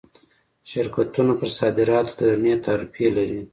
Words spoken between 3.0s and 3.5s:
لري.